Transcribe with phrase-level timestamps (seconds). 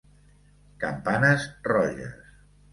[0.85, 2.19] Campanes roges.